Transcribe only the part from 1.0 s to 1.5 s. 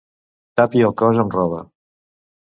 cos amb